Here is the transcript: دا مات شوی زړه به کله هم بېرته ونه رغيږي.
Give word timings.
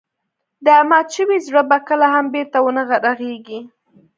دا 0.65 0.77
مات 0.89 1.07
شوی 1.15 1.37
زړه 1.47 1.61
به 1.69 1.77
کله 1.87 2.07
هم 2.13 2.25
بېرته 2.33 2.57
ونه 2.61 2.83
رغيږي. 3.05 3.59